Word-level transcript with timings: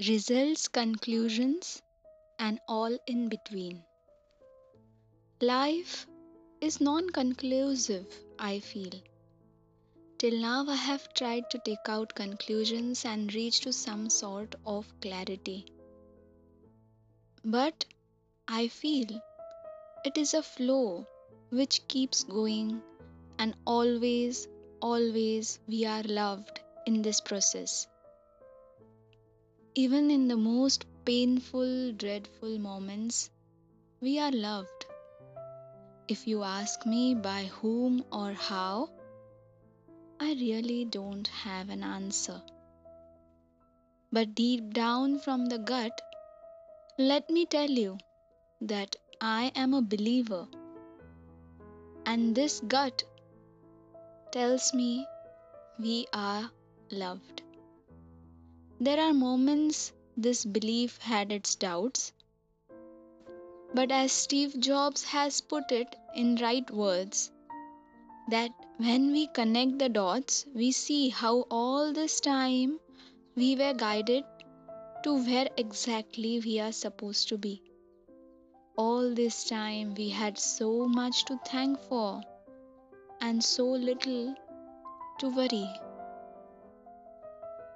results, 0.00 0.66
conclusions, 0.66 1.80
and 2.38 2.58
all 2.66 2.98
in 3.06 3.28
between. 3.28 3.84
Life 5.40 6.06
is 6.60 6.80
non 6.80 7.10
conclusive, 7.10 8.06
I 8.38 8.58
feel. 8.58 8.90
Till 10.18 10.40
now, 10.40 10.66
I 10.68 10.74
have 10.74 11.14
tried 11.14 11.48
to 11.50 11.60
take 11.64 11.88
out 11.88 12.14
conclusions 12.14 13.04
and 13.04 13.32
reach 13.32 13.60
to 13.60 13.72
some 13.72 14.10
sort 14.10 14.56
of 14.66 14.92
clarity. 15.00 15.66
But 17.44 17.84
I 18.48 18.66
feel 18.68 19.06
it 20.04 20.18
is 20.18 20.34
a 20.34 20.42
flow 20.42 21.06
which 21.50 21.86
keeps 21.86 22.24
going, 22.24 22.82
and 23.38 23.54
always, 23.64 24.48
always 24.82 25.60
we 25.68 25.84
are 25.84 26.02
loved 26.02 26.60
in 26.84 27.02
this 27.02 27.20
process. 27.20 27.86
Even 29.76 30.08
in 30.08 30.28
the 30.28 30.36
most 30.36 30.84
painful, 31.04 31.90
dreadful 31.92 32.58
moments, 32.60 33.28
we 34.00 34.20
are 34.20 34.30
loved. 34.30 34.86
If 36.06 36.28
you 36.28 36.44
ask 36.44 36.86
me 36.86 37.16
by 37.16 37.46
whom 37.46 38.04
or 38.12 38.34
how, 38.34 38.90
I 40.20 40.34
really 40.34 40.84
don't 40.84 41.26
have 41.26 41.70
an 41.70 41.82
answer. 41.82 42.40
But 44.12 44.36
deep 44.36 44.72
down 44.72 45.18
from 45.18 45.46
the 45.46 45.58
gut, 45.58 46.00
let 46.96 47.28
me 47.28 47.44
tell 47.44 47.68
you 47.68 47.98
that 48.60 48.94
I 49.20 49.50
am 49.56 49.74
a 49.74 49.82
believer. 49.82 50.46
And 52.06 52.32
this 52.32 52.60
gut 52.60 53.02
tells 54.30 54.72
me 54.72 55.04
we 55.80 56.06
are 56.12 56.48
loved. 56.92 57.43
There 58.84 59.00
are 59.00 59.14
moments 59.14 59.94
this 60.14 60.44
belief 60.44 60.98
had 60.98 61.32
its 61.32 61.54
doubts. 61.54 62.12
But 63.72 63.90
as 63.90 64.12
Steve 64.12 64.60
Jobs 64.60 65.04
has 65.04 65.40
put 65.40 65.72
it 65.72 65.96
in 66.14 66.36
right 66.36 66.70
words, 66.70 67.32
that 68.28 68.50
when 68.76 69.10
we 69.10 69.28
connect 69.28 69.78
the 69.78 69.88
dots, 69.88 70.44
we 70.54 70.70
see 70.70 71.08
how 71.08 71.46
all 71.50 71.94
this 71.94 72.20
time 72.20 72.78
we 73.34 73.56
were 73.56 73.72
guided 73.72 74.24
to 75.04 75.14
where 75.14 75.48
exactly 75.56 76.42
we 76.44 76.60
are 76.60 76.72
supposed 76.72 77.28
to 77.28 77.38
be. 77.38 77.62
All 78.76 79.14
this 79.14 79.44
time 79.44 79.94
we 79.94 80.10
had 80.10 80.38
so 80.38 80.86
much 80.86 81.24
to 81.24 81.40
thank 81.46 81.80
for 81.88 82.20
and 83.22 83.42
so 83.42 83.66
little 83.66 84.34
to 85.20 85.30
worry. 85.30 85.70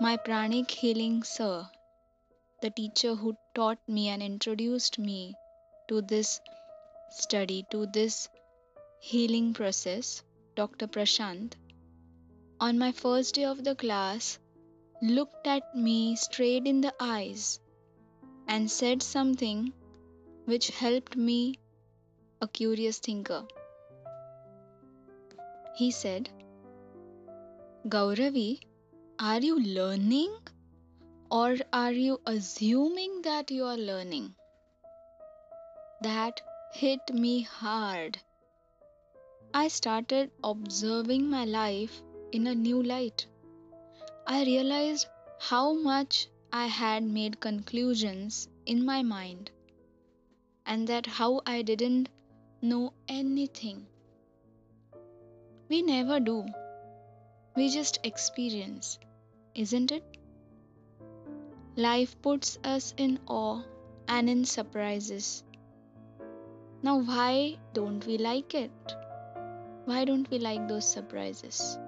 My 0.00 0.16
pranic 0.16 0.72
healing 0.72 1.22
sir, 1.22 1.70
the 2.60 2.70
teacher 2.70 3.14
who 3.14 3.36
taught 3.54 3.78
me 3.86 4.08
and 4.08 4.20
introduced 4.24 4.98
me 4.98 5.36
to 5.86 6.02
this 6.02 6.40
study, 7.10 7.64
to 7.70 7.86
this 7.86 8.28
healing 8.98 9.54
process, 9.54 10.24
Dr. 10.56 10.88
Prashant, 10.88 11.54
on 12.58 12.76
my 12.76 12.90
first 12.90 13.36
day 13.36 13.44
of 13.44 13.62
the 13.62 13.76
class, 13.76 14.40
looked 15.00 15.46
at 15.46 15.76
me 15.76 16.16
straight 16.16 16.66
in 16.66 16.80
the 16.80 16.92
eyes 16.98 17.60
and 18.48 18.68
said 18.68 19.00
something 19.00 19.72
which 20.46 20.70
helped 20.70 21.14
me, 21.16 21.54
a 22.42 22.48
curious 22.48 22.98
thinker. 22.98 23.46
He 25.76 25.92
said, 25.92 26.30
Gauravi, 27.86 28.60
are 29.18 29.40
you 29.40 29.58
learning 29.60 30.36
or 31.30 31.56
are 31.72 31.92
you 31.92 32.20
assuming 32.26 33.22
that 33.22 33.50
you 33.50 33.64
are 33.64 33.76
learning? 33.76 34.34
That 36.02 36.40
hit 36.72 37.12
me 37.12 37.42
hard 37.42 38.18
I 39.56 39.68
started 39.68 40.32
observing 40.42 41.30
my 41.30 41.44
life 41.44 42.02
in 42.32 42.48
a 42.48 42.54
new 42.56 42.82
light. 42.82 43.24
I 44.26 44.44
realized 44.44 45.06
how 45.38 45.74
much 45.74 46.26
I 46.52 46.66
had 46.66 47.04
made 47.04 47.38
conclusions 47.38 48.48
in 48.66 48.84
my 48.84 49.04
mind 49.04 49.52
and 50.66 50.88
that 50.88 51.06
how 51.06 51.40
I 51.46 51.62
didn't 51.62 52.08
know 52.62 52.94
anything. 53.06 53.86
We 55.68 55.82
never 55.82 56.18
do. 56.18 56.44
We 57.56 57.68
just 57.68 58.00
experience, 58.02 58.98
isn't 59.54 59.92
it? 59.92 60.02
Life 61.76 62.20
puts 62.20 62.58
us 62.64 62.94
in 62.96 63.20
awe 63.26 63.62
and 64.08 64.28
in 64.28 64.44
surprises. 64.44 65.44
Now, 66.82 66.98
why 66.98 67.58
don't 67.72 68.04
we 68.06 68.18
like 68.18 68.54
it? 68.54 68.72
Why 69.84 70.04
don't 70.04 70.28
we 70.30 70.38
like 70.38 70.66
those 70.66 70.86
surprises? 70.86 71.78